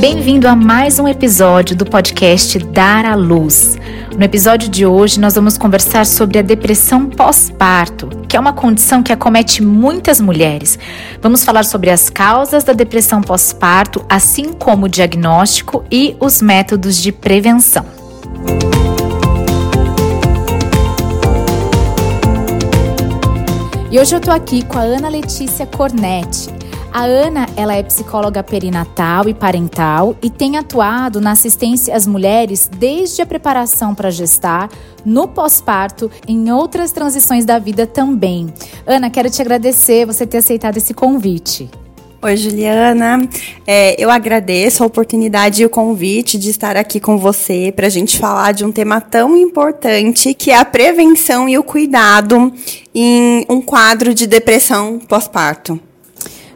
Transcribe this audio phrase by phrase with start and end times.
[0.00, 3.76] Bem-vindo a mais um episódio do podcast Dar à Luz.
[4.16, 9.02] No episódio de hoje, nós vamos conversar sobre a depressão pós-parto, que é uma condição
[9.02, 10.78] que acomete muitas mulheres.
[11.20, 16.96] Vamos falar sobre as causas da depressão pós-parto, assim como o diagnóstico e os métodos
[16.96, 17.97] de prevenção.
[23.90, 26.50] E hoje eu tô aqui com a Ana Letícia Cornetti.
[26.92, 32.68] A Ana, ela é psicóloga perinatal e parental e tem atuado na assistência às mulheres
[32.70, 34.68] desde a preparação para gestar,
[35.06, 38.52] no pós-parto, em outras transições da vida também.
[38.86, 41.70] Ana, quero te agradecer você ter aceitado esse convite.
[42.20, 43.28] Oi, Juliana.
[43.64, 47.90] É, eu agradeço a oportunidade e o convite de estar aqui com você para a
[47.90, 52.52] gente falar de um tema tão importante que é a prevenção e o cuidado
[52.92, 55.78] em um quadro de depressão pós-parto.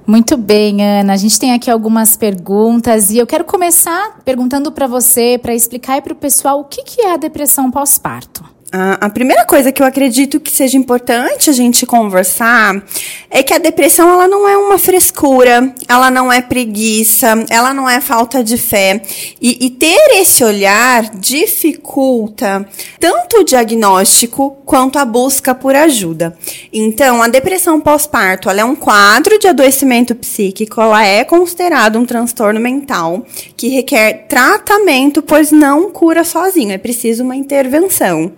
[0.05, 1.12] Muito bem, Ana.
[1.12, 6.02] A gente tem aqui algumas perguntas e eu quero começar perguntando para você, para explicar
[6.02, 8.44] para o pessoal o que, que é a depressão pós-parto.
[8.74, 12.82] A, primeira coisa que eu acredito que seja importante a gente conversar
[13.28, 17.86] é que a depressão ela não é uma frescura, ela não é preguiça, ela não
[17.86, 19.02] é falta de fé.
[19.38, 22.66] E, e ter esse olhar dificulta
[22.98, 26.34] tanto o diagnóstico quanto a busca por ajuda.
[26.72, 32.58] Então, a depressão pós-parto é um quadro de adoecimento psíquico, ela é considerada um transtorno
[32.58, 38.32] mental que requer tratamento, pois não cura sozinho, é preciso uma intervenção.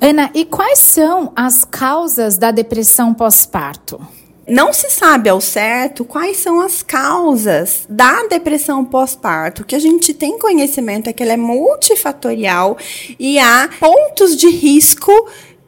[0.00, 4.00] Ana, e quais são as causas da depressão pós-parto?
[4.46, 9.62] Não se sabe ao certo quais são as causas da depressão pós-parto.
[9.62, 12.78] O que a gente tem conhecimento é que ela é multifatorial
[13.18, 15.12] e há pontos de risco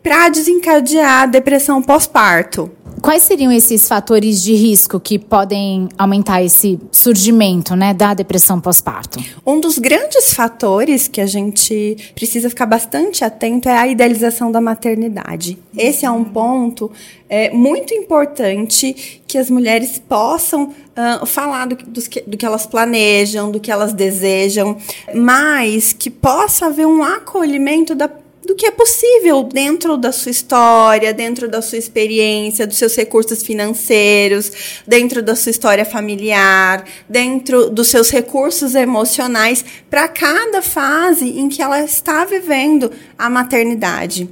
[0.03, 2.70] para desencadear a depressão pós-parto.
[3.03, 9.19] Quais seriam esses fatores de risco que podem aumentar esse surgimento né, da depressão pós-parto?
[9.44, 14.60] Um dos grandes fatores que a gente precisa ficar bastante atento é a idealização da
[14.60, 15.59] maternidade.
[15.77, 16.91] Esse é um ponto
[17.28, 22.66] é, muito importante que as mulheres possam uh, falar do, do, que, do que elas
[22.66, 24.77] planejam, do que elas desejam,
[25.15, 28.09] mas que possa haver um acolhimento da
[28.50, 33.44] do que é possível dentro da sua história, dentro da sua experiência, dos seus recursos
[33.44, 41.49] financeiros, dentro da sua história familiar, dentro dos seus recursos emocionais para cada fase em
[41.49, 44.28] que ela está vivendo a maternidade.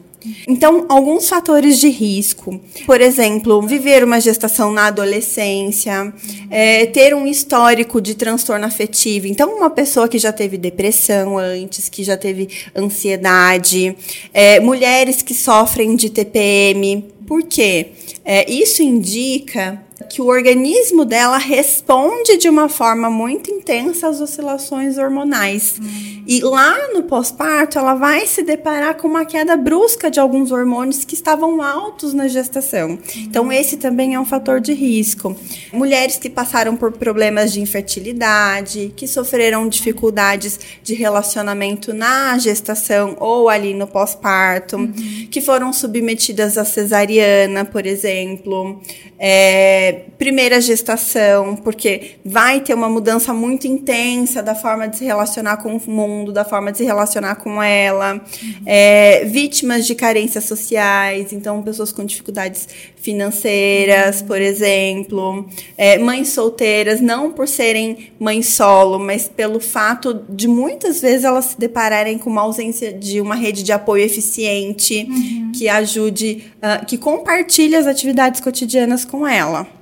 [0.49, 6.13] Então, alguns fatores de risco, por exemplo, viver uma gestação na adolescência,
[6.51, 9.27] é, ter um histórico de transtorno afetivo.
[9.27, 13.97] Então, uma pessoa que já teve depressão antes, que já teve ansiedade,
[14.35, 17.05] é, mulheres que sofrem de TPM.
[17.27, 17.93] Por quê?
[18.25, 24.97] É, isso indica que o organismo dela responde de uma forma muito intensa às oscilações
[24.97, 25.81] hormonais.
[26.27, 31.05] E lá no pós-parto, ela vai se deparar com uma queda brusca de alguns hormônios
[31.05, 32.99] que estavam altos na gestação.
[33.17, 35.35] Então, esse também é um fator de risco.
[35.73, 43.49] Mulheres que passaram por problemas de infertilidade, que sofreram dificuldades de relacionamento na gestação ou
[43.49, 44.93] ali no pós-parto, uhum.
[45.31, 48.81] que foram submetidas à cesariana, por exemplo.
[49.19, 55.59] É, primeira gestação, porque vai ter uma mudança muito intensa da forma de se relacionar
[55.59, 58.15] com o mundo, da forma de se relacionar com ela.
[58.15, 58.63] Uhum.
[58.67, 64.27] É, vítimas de carências sociais, então pessoas com dificuldades financeiras, uhum.
[64.27, 65.49] por exemplo.
[65.77, 71.47] É, mães solteiras, não por serem mães solo, mas pelo fato de muitas vezes elas
[71.47, 75.53] se depararem com uma ausência de uma rede de apoio eficiente uhum.
[75.55, 79.78] que ajude, uh, que compartilhe as atividades cotidianas com ela.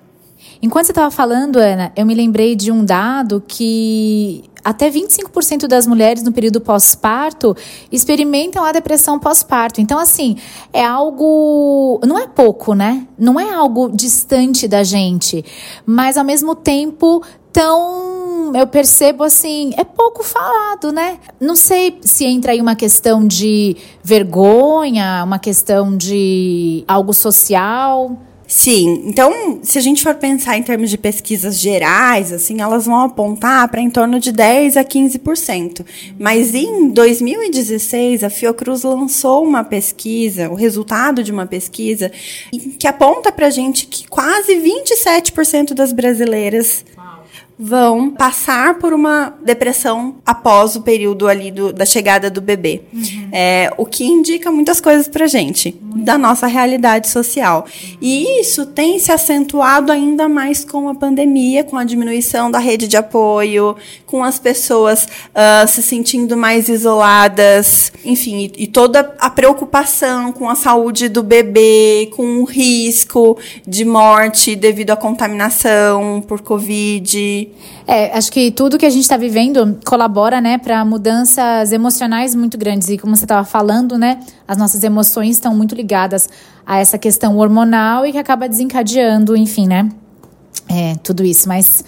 [0.63, 5.87] Enquanto você estava falando, Ana, eu me lembrei de um dado que até 25% das
[5.87, 7.57] mulheres no período pós-parto
[7.93, 9.81] experimentam a depressão pós-parto.
[9.81, 10.37] Então, assim,
[10.73, 12.01] é algo.
[12.05, 13.07] Não é pouco, né?
[13.17, 15.45] Não é algo distante da gente,
[15.87, 17.23] mas ao mesmo tempo
[17.53, 18.53] tão.
[18.55, 21.19] Eu percebo assim, é pouco falado, né?
[21.41, 28.19] Não sei se entra aí uma questão de vergonha, uma questão de algo social.
[28.47, 33.01] Sim, então, se a gente for pensar em termos de pesquisas gerais, assim, elas vão
[33.01, 35.85] apontar para em torno de 10 a 15%.
[36.19, 42.13] Mas em 2016, a Fiocruz lançou uma pesquisa, o resultado de uma pesquisa,
[42.79, 46.85] que aponta para a gente que quase 27% das brasileiras
[47.59, 52.83] vão passar por uma depressão após o período ali do, da chegada do bebê.
[52.93, 53.29] Uhum.
[53.33, 57.67] É, o que indica muitas coisas pra gente, da nossa realidade social.
[58.01, 62.87] E isso tem se acentuado ainda mais com a pandemia, com a diminuição da rede
[62.87, 69.31] de apoio, com as pessoas uh, se sentindo mais isoladas, enfim, e, e toda a
[69.31, 76.41] preocupação com a saúde do bebê, com o risco de morte devido à contaminação por
[76.43, 77.51] Covid.
[77.87, 82.59] É, acho que tudo que a gente está vivendo colabora, né, para mudanças emocionais muito
[82.59, 82.89] grandes.
[82.89, 87.37] E como você estava falando, né, as nossas emoções estão muito ligadas a essa questão
[87.39, 89.89] hormonal e que acaba desencadeando, enfim, né,
[90.69, 91.49] é, tudo isso.
[91.49, 91.85] Mas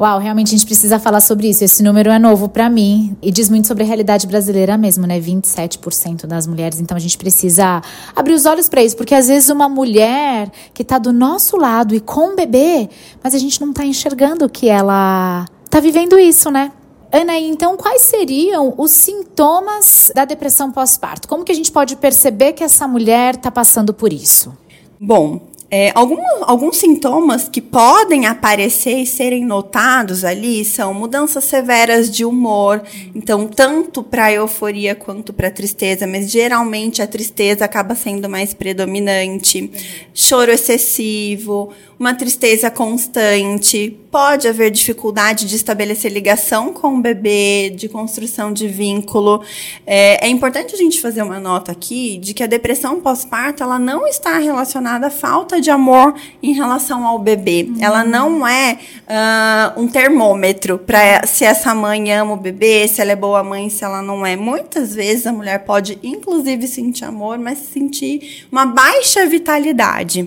[0.00, 1.62] Uau, realmente a gente precisa falar sobre isso.
[1.62, 5.20] Esse número é novo para mim e diz muito sobre a realidade brasileira mesmo, né?
[5.20, 6.80] 27% das mulheres.
[6.80, 7.82] Então a gente precisa
[8.16, 11.94] abrir os olhos para isso, porque às vezes uma mulher que tá do nosso lado
[11.94, 12.88] e com um bebê,
[13.22, 16.72] mas a gente não tá enxergando que ela tá vivendo isso, né?
[17.12, 21.26] Ana, então quais seriam os sintomas da depressão pós-parto?
[21.26, 24.56] Como que a gente pode perceber que essa mulher está passando por isso?
[24.98, 32.10] Bom, é, algum, alguns sintomas que podem aparecer e serem notados ali são mudanças severas
[32.10, 32.82] de humor,
[33.14, 38.52] então tanto para a euforia quanto para tristeza, mas geralmente a tristeza acaba sendo mais
[38.52, 39.70] predominante,
[40.12, 47.90] choro excessivo, uma tristeza constante, pode haver dificuldade de estabelecer ligação com o bebê, de
[47.90, 49.42] construção de vínculo.
[49.86, 53.78] É, é importante a gente fazer uma nota aqui de que a depressão pós-parto ela
[53.78, 57.68] não está relacionada à falta de amor em relação ao bebê.
[57.68, 57.76] Uhum.
[57.82, 63.12] Ela não é uh, um termômetro para se essa mãe ama o bebê, se ela
[63.12, 64.36] é boa mãe, se ela não é.
[64.36, 70.26] Muitas vezes a mulher pode, inclusive, sentir amor, mas sentir uma baixa vitalidade.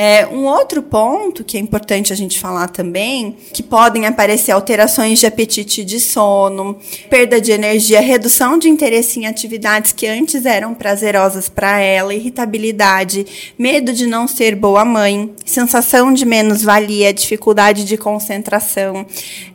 [0.00, 5.18] É, um outro ponto que é importante a gente falar também, que podem aparecer alterações
[5.18, 6.78] de apetite de sono,
[7.10, 13.52] perda de energia, redução de interesse em atividades que antes eram prazerosas para ela, irritabilidade,
[13.58, 19.04] medo de não ser boa mãe, sensação de menos-valia, dificuldade de concentração.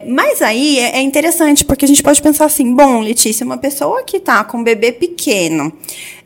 [0.05, 4.03] Mas aí é, é interessante, porque a gente pode pensar assim: bom, Letícia, uma pessoa
[4.03, 5.71] que está com um bebê pequeno,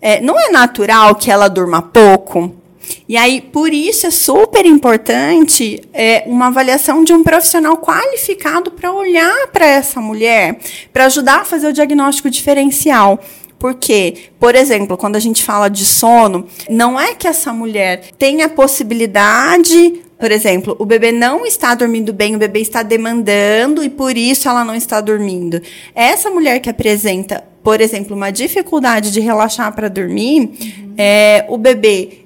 [0.02, 2.66] é, não é natural que ela durma pouco?
[3.08, 8.92] E aí, por isso é super importante é, uma avaliação de um profissional qualificado para
[8.92, 10.60] olhar para essa mulher,
[10.92, 13.20] para ajudar a fazer o diagnóstico diferencial.
[13.60, 18.46] Porque, por exemplo, quando a gente fala de sono, não é que essa mulher tenha
[18.46, 23.90] a possibilidade por exemplo, o bebê não está dormindo bem, o bebê está demandando e
[23.90, 25.62] por isso ela não está dormindo.
[25.94, 30.94] Essa mulher que apresenta, por exemplo, uma dificuldade de relaxar para dormir, uhum.
[30.98, 32.26] é, o bebê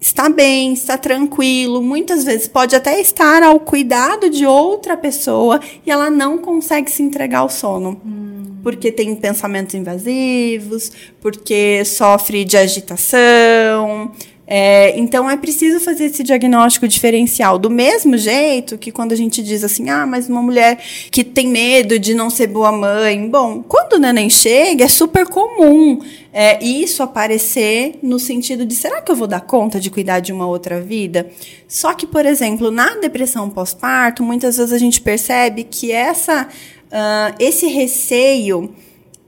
[0.00, 5.90] está bem, está tranquilo, muitas vezes pode até estar ao cuidado de outra pessoa e
[5.90, 8.00] ela não consegue se entregar ao sono.
[8.04, 8.28] Hum.
[8.62, 14.12] Porque tem pensamentos invasivos, porque sofre de agitação,
[14.50, 17.58] é, então é preciso fazer esse diagnóstico diferencial.
[17.58, 21.48] Do mesmo jeito que quando a gente diz assim, ah, mas uma mulher que tem
[21.48, 23.28] medo de não ser boa mãe.
[23.28, 26.00] Bom, quando o neném chega, é super comum
[26.32, 30.32] é, isso aparecer no sentido de será que eu vou dar conta de cuidar de
[30.32, 31.30] uma outra vida?
[31.66, 36.48] Só que, por exemplo, na depressão pós-parto, muitas vezes a gente percebe que essa,
[36.86, 38.74] uh, esse receio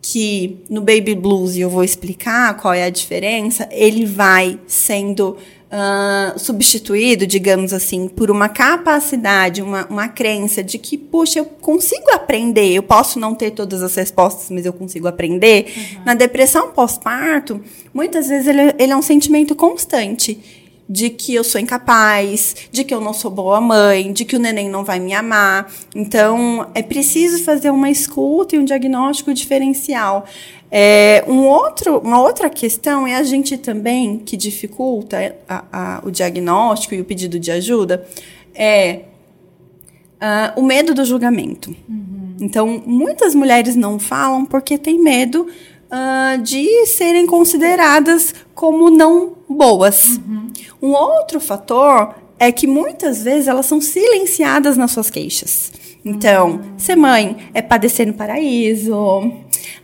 [0.02, 5.36] que no Baby Blues, e eu vou explicar qual é a diferença, ele vai sendo
[5.70, 12.10] uh, substituído, digamos assim, por uma capacidade, uma, uma crença de que, puxa, eu consigo
[12.12, 15.72] aprender, eu posso não ter todas as respostas, mas eu consigo aprender.
[15.76, 16.02] Uhum.
[16.06, 17.60] Na depressão pós-parto,
[17.92, 20.59] muitas vezes ele, ele é um sentimento constante
[20.90, 24.40] de que eu sou incapaz, de que eu não sou boa mãe, de que o
[24.40, 25.72] neném não vai me amar.
[25.94, 30.26] Então, é preciso fazer uma escuta e um diagnóstico diferencial.
[30.68, 36.10] É, um outro, uma outra questão é a gente também, que dificulta a, a, o
[36.10, 38.04] diagnóstico e o pedido de ajuda,
[38.52, 39.02] é
[40.20, 41.70] uh, o medo do julgamento.
[41.88, 42.34] Uhum.
[42.40, 45.46] Então, muitas mulheres não falam porque têm medo
[45.90, 50.18] uh, de serem consideradas como não boas.
[50.18, 50.50] Uhum.
[50.80, 55.72] Um outro fator é que muitas vezes elas são silenciadas nas suas queixas.
[56.04, 56.78] Então, uhum.
[56.78, 58.94] ser mãe é padecer no paraíso.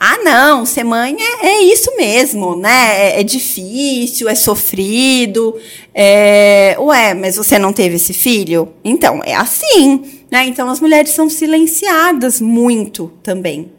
[0.00, 3.10] Ah, não, ser mãe é, é isso mesmo, né?
[3.10, 5.54] É, é difícil, é sofrido.
[5.94, 6.76] É...
[6.78, 8.70] Ué, mas você não teve esse filho?
[8.82, 10.02] Então, é assim.
[10.30, 10.46] Né?
[10.46, 13.70] Então, as mulheres são silenciadas muito também.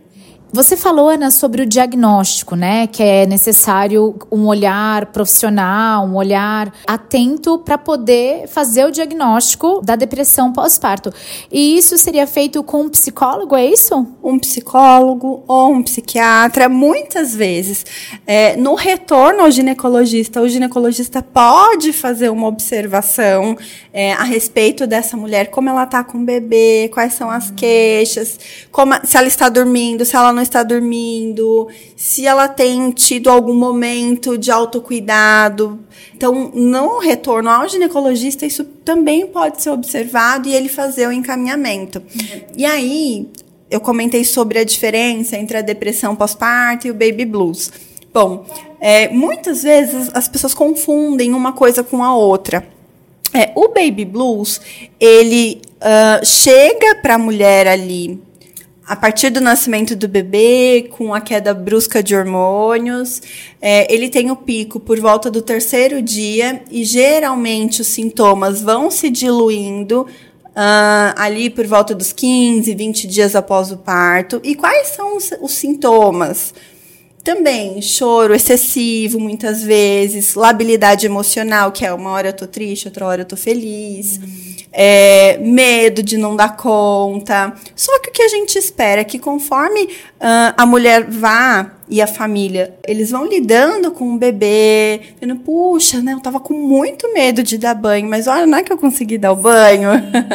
[0.50, 2.88] Você falou, Ana, sobre o diagnóstico, né?
[2.88, 9.98] Que é necessário um olhar profissional, um olhar atento para poder fazer o diagnóstico da
[9.98, 11.14] depressão pós-parto.
[11.52, 14.08] E isso seria feito com um psicólogo, é isso?
[14.24, 17.86] Um psicólogo ou um psiquiatra, muitas vezes.
[18.26, 23.58] É, no retorno ao ginecologista, o ginecologista pode fazer uma observação
[23.92, 28.40] é, a respeito dessa mulher, como ela está com o bebê, quais são as queixas,
[28.72, 33.56] como, se ela está dormindo, se ela não está dormindo, se ela tem tido algum
[33.56, 35.80] momento de autocuidado.
[36.16, 42.02] Então, no retorno ao ginecologista, isso também pode ser observado e ele fazer o encaminhamento.
[42.56, 43.28] E aí,
[43.70, 47.72] eu comentei sobre a diferença entre a depressão pós-parto e o baby blues.
[48.14, 48.46] Bom,
[48.80, 52.68] é, muitas vezes as pessoas confundem uma coisa com a outra.
[53.34, 54.62] É, o baby blues,
[55.00, 58.27] ele uh, chega para a mulher ali
[58.88, 63.22] a partir do nascimento do bebê, com a queda brusca de hormônios,
[63.62, 68.90] é, ele tem o pico por volta do terceiro dia e geralmente os sintomas vão
[68.90, 74.40] se diluindo uh, ali por volta dos 15, 20 dias após o parto.
[74.42, 76.54] E quais são os, os sintomas?
[77.26, 83.06] Também choro excessivo, muitas vezes, labilidade emocional, que é uma hora eu tô triste, outra
[83.06, 84.18] hora eu tô feliz.
[84.18, 84.47] Uhum
[84.80, 87.52] é, medo de não dar conta.
[87.76, 92.02] Só que o que a gente espera é que conforme uh, a mulher vá e
[92.02, 97.12] a família, eles vão lidando com o bebê, vendo, puxa, né, eu tava com muito
[97.14, 99.90] medo de dar banho, mas olha, não é que eu consegui dar o banho.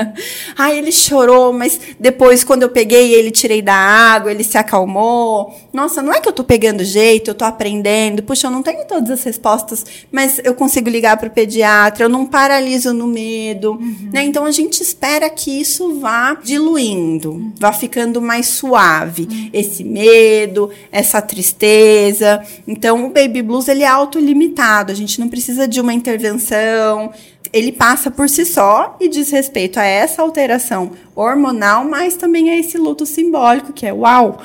[0.56, 5.54] Ai, ele chorou, mas depois, quando eu peguei ele, tirei da água, ele se acalmou.
[5.72, 8.86] Nossa, não é que eu tô pegando jeito, eu tô aprendendo, puxa, eu não tenho
[8.86, 13.72] todas as respostas, mas eu consigo ligar para o pediatra, eu não paraliso no medo,
[13.72, 14.10] uhum.
[14.12, 14.22] né?
[14.22, 17.52] Então a gente espera que isso vá diluindo, uhum.
[17.58, 19.50] vá ficando mais suave, uhum.
[19.52, 22.42] esse medo, essa tristeza tristeza.
[22.66, 27.12] Então, o baby blues ele é autolimitado, a gente não precisa de uma intervenção.
[27.52, 32.56] Ele passa por si só e diz respeito a essa alteração hormonal, mas também a
[32.56, 34.40] esse luto simbólico que é uau,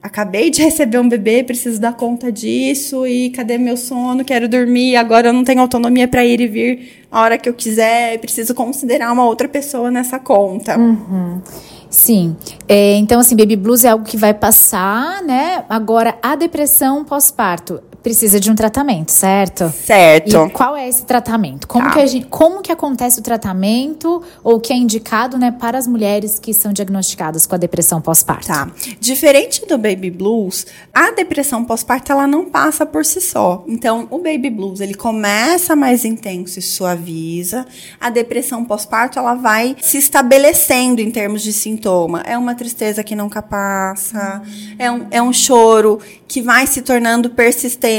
[0.00, 4.24] acabei de receber um bebê, preciso dar conta disso e cadê meu sono?
[4.24, 7.54] Quero dormir, agora eu não tenho autonomia para ir e vir a hora que eu
[7.54, 10.78] quiser, preciso considerar uma outra pessoa nessa conta.
[10.78, 11.42] Uhum.
[11.90, 12.36] Sim.
[12.68, 15.64] É, então, assim, baby blues é algo que vai passar, né?
[15.68, 19.72] Agora, a depressão pós-parto precisa de um tratamento, certo?
[19.84, 20.46] Certo.
[20.46, 21.66] E qual é esse tratamento?
[21.66, 21.92] Como, tá.
[21.92, 25.86] que, a gente, como que acontece o tratamento ou que é indicado, né, para as
[25.86, 28.46] mulheres que são diagnosticadas com a depressão pós-parto?
[28.46, 28.70] Tá.
[28.98, 33.64] Diferente do baby blues, a depressão pós-parto ela não passa por si só.
[33.66, 37.66] Então, o baby blues, ele começa mais intenso e suaviza.
[38.00, 42.22] A depressão pós-parto, ela vai se estabelecendo em termos de sintoma.
[42.26, 44.74] É uma tristeza que nunca passa, hum.
[44.78, 47.89] é, um, é um choro que vai se tornando persistente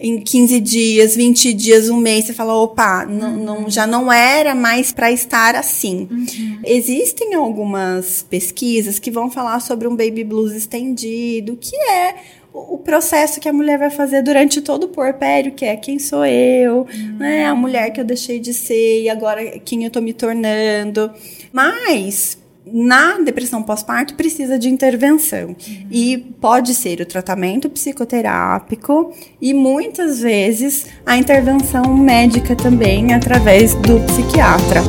[0.00, 3.44] em 15 dias, 20 dias, um mês, você fala, opa, não, uhum.
[3.44, 6.08] não, já não era mais para estar assim.
[6.10, 6.60] Uhum.
[6.64, 12.14] Existem algumas pesquisas que vão falar sobre um baby blues estendido, que é
[12.52, 16.24] o processo que a mulher vai fazer durante todo o porpério, que é quem sou
[16.24, 17.16] eu, uhum.
[17.18, 17.46] né?
[17.46, 21.10] A mulher que eu deixei de ser e agora quem eu tô me tornando.
[21.52, 22.38] Mas
[22.72, 25.48] na depressão pós-parto precisa de intervenção.
[25.48, 25.86] Uhum.
[25.90, 34.00] E pode ser o tratamento psicoterápico e muitas vezes a intervenção médica também através do
[34.06, 34.82] psiquiatra.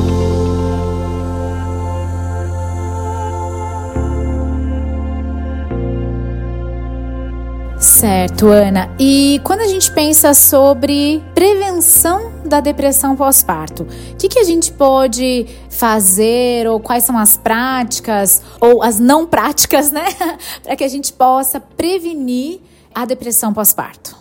[8.00, 8.88] Certo, Ana.
[8.98, 14.72] E quando a gente pensa sobre prevenção da depressão pós-parto, o que, que a gente
[14.72, 20.04] pode fazer ou quais são as práticas ou as não práticas, né,
[20.62, 22.60] para que a gente possa prevenir
[22.92, 24.19] a depressão pós-parto?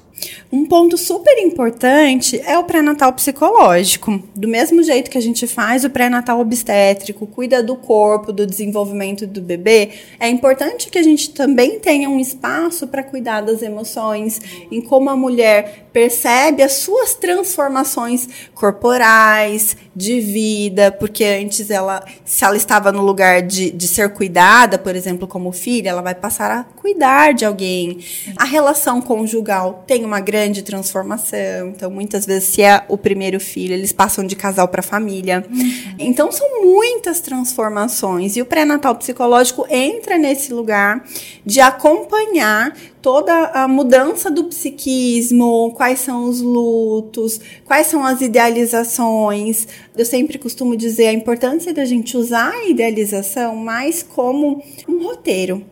[0.51, 4.21] Um ponto super importante é o pré-natal psicológico.
[4.35, 9.27] Do mesmo jeito que a gente faz o pré-natal obstétrico, cuida do corpo, do desenvolvimento
[9.27, 14.39] do bebê, é importante que a gente também tenha um espaço para cuidar das emoções,
[14.71, 22.45] em como a mulher percebe as suas transformações corporais, de vida, porque antes ela, se
[22.45, 26.49] ela estava no lugar de, de ser cuidada, por exemplo, como filha, ela vai passar
[26.49, 27.99] a cuidar de alguém.
[28.37, 31.69] A relação conjugal tem uma grande transformação.
[31.69, 35.45] Então, muitas vezes, se é o primeiro filho, eles passam de casal para família.
[35.49, 35.95] Uhum.
[35.99, 38.35] Então, são muitas transformações.
[38.35, 41.05] E o pré-natal psicológico entra nesse lugar
[41.45, 49.67] de acompanhar toda a mudança do psiquismo, quais são os lutos, quais são as idealizações.
[49.95, 55.63] Eu sempre costumo dizer a importância da gente usar a idealização mais como um roteiro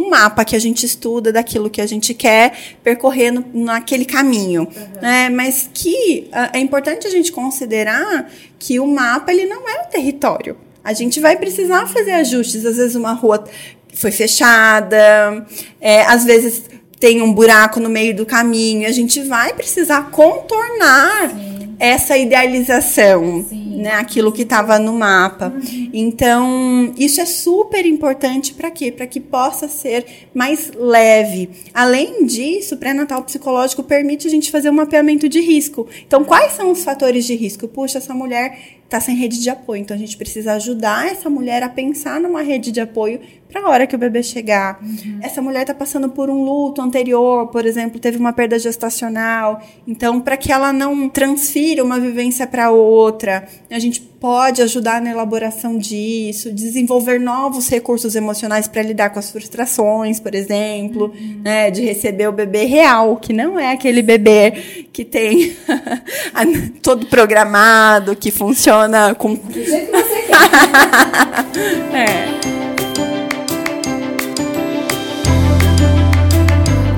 [0.00, 5.00] um mapa que a gente estuda daquilo que a gente quer percorrendo naquele caminho, uhum.
[5.02, 5.28] né?
[5.28, 9.90] Mas que uh, é importante a gente considerar que o mapa ele não é o
[9.90, 10.56] território.
[10.82, 12.64] A gente vai precisar fazer ajustes.
[12.64, 13.44] Às vezes uma rua
[13.94, 15.46] foi fechada,
[15.80, 16.64] é, às vezes
[16.98, 18.88] tem um buraco no meio do caminho.
[18.88, 21.74] A gente vai precisar contornar Sim.
[21.78, 23.44] essa idealização.
[23.48, 25.52] Sim né, aquilo que estava no mapa.
[25.54, 25.90] Uhum.
[25.92, 28.92] Então, isso é super importante para quê?
[28.92, 31.50] Para que possa ser mais leve.
[31.72, 35.86] Além disso, o pré-natal psicológico permite a gente fazer um mapeamento de risco.
[36.06, 37.66] Então, quais são os fatores de risco?
[37.66, 39.80] Puxa, essa mulher está sem rede de apoio.
[39.80, 43.68] Então a gente precisa ajudar essa mulher a pensar numa rede de apoio para a
[43.68, 44.80] hora que o bebê chegar.
[44.82, 45.20] Uhum.
[45.22, 49.60] Essa mulher está passando por um luto anterior, por exemplo, teve uma perda gestacional.
[49.86, 55.12] Então, para que ela não transfira uma vivência para outra, a gente pode ajudar na
[55.12, 61.40] elaboração disso, desenvolver novos recursos emocionais para lidar com as frustrações, por exemplo, uhum.
[61.44, 65.56] né, de receber o bebê real, que não é aquele bebê que tem
[66.82, 70.36] todo programado, que funciona com do jeito que você quer.
[71.96, 72.40] é.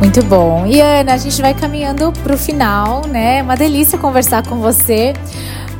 [0.01, 0.67] Muito bom.
[0.67, 3.43] E Ana, a gente vai caminhando para o final, né?
[3.43, 5.13] Uma delícia conversar com você.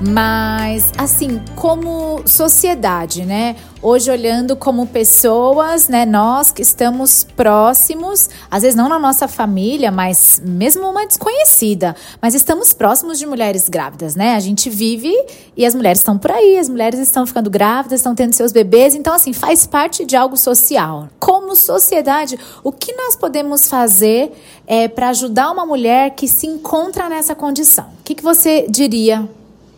[0.05, 3.55] Mas, assim, como sociedade, né?
[3.81, 6.05] Hoje, olhando como pessoas, né?
[6.05, 12.35] Nós que estamos próximos, às vezes não na nossa família, mas mesmo uma desconhecida, mas
[12.35, 14.35] estamos próximos de mulheres grávidas, né?
[14.35, 15.13] A gente vive
[15.57, 18.97] e as mulheres estão por aí, as mulheres estão ficando grávidas, estão tendo seus bebês,
[18.97, 21.09] então, assim, faz parte de algo social.
[21.21, 24.33] Como sociedade, o que nós podemos fazer
[24.67, 27.85] é, para ajudar uma mulher que se encontra nessa condição?
[28.01, 29.29] O que, que você diria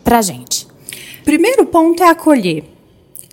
[0.05, 0.69] para a gente?
[1.25, 2.65] Primeiro ponto é acolher,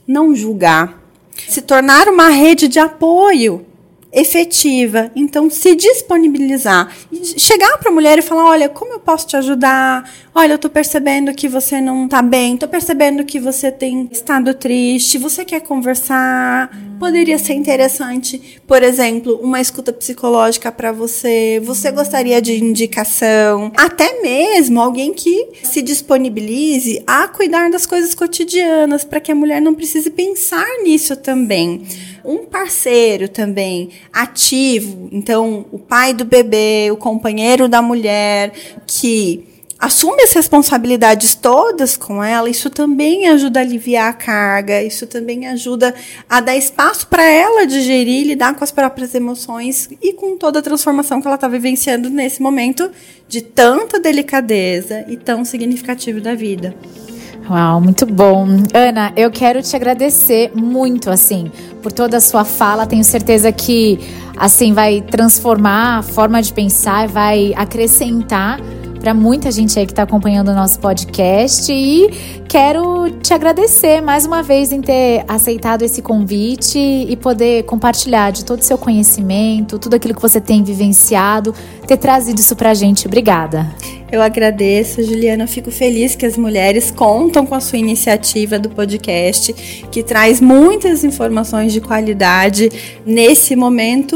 [0.08, 1.04] não julgar,
[1.48, 3.66] se tornar uma rede de apoio
[4.12, 5.12] efetiva.
[5.16, 6.94] Então, se disponibilizar.
[7.38, 10.10] Chegar para a mulher e falar: olha, como eu posso te ajudar?
[10.34, 14.54] Olha, eu estou percebendo que você não está bem, estou percebendo que você tem estado
[14.54, 16.70] triste, você quer conversar.
[17.00, 21.60] Poderia ser interessante, por exemplo, uma escuta psicológica para você.
[21.64, 23.72] Você gostaria de indicação?
[23.76, 29.60] Até mesmo alguém que se disponibilize a cuidar das coisas cotidianas, para que a mulher
[29.60, 31.82] não precise pensar nisso também
[32.24, 38.54] um parceiro também ativo, então o pai do bebê, o companheiro da mulher,
[38.86, 39.48] que
[39.82, 45.48] assume as responsabilidades todas com ela, isso também ajuda a aliviar a carga, isso também
[45.48, 45.96] ajuda
[46.30, 50.62] a dar espaço para ela digerir, lidar com as próprias emoções e com toda a
[50.62, 52.92] transformação que ela está vivenciando nesse momento
[53.28, 56.76] de tanta delicadeza e tão significativo da vida.
[57.52, 58.48] Uau, muito bom.
[58.74, 61.52] Ana, eu quero te agradecer muito, assim,
[61.84, 62.88] por toda a sua fala.
[62.88, 64.00] Tenho certeza que,
[64.38, 68.58] assim, vai transformar a forma de pensar, vai acrescentar
[69.02, 74.28] para muita gente aí que está acompanhando o nosso podcast e quero te agradecer mais
[74.28, 79.80] uma vez em ter aceitado esse convite e poder compartilhar de todo o seu conhecimento,
[79.80, 81.54] tudo aquilo que você tem vivenciado,
[81.88, 83.08] ter trazido isso para a gente.
[83.08, 83.68] Obrigada.
[84.12, 85.48] Eu agradeço, Juliana.
[85.48, 89.52] Fico feliz que as mulheres contam com a sua iniciativa do podcast,
[89.90, 92.70] que traz muitas informações de qualidade
[93.04, 94.16] nesse momento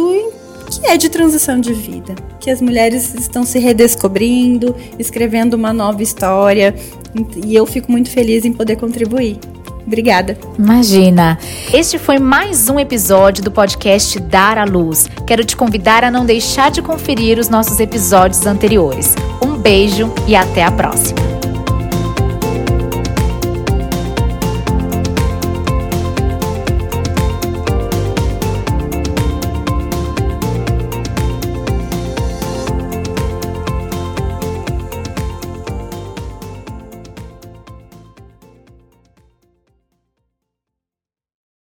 [0.80, 6.02] que é de transição de vida, que as mulheres estão se redescobrindo, escrevendo uma nova
[6.02, 6.76] história,
[7.46, 9.40] e eu fico muito feliz em poder contribuir.
[9.86, 10.38] Obrigada.
[10.58, 11.38] Imagina.
[11.72, 15.08] Este foi mais um episódio do podcast Dar à Luz.
[15.28, 19.14] Quero te convidar a não deixar de conferir os nossos episódios anteriores.
[19.44, 21.35] Um beijo e até a próxima.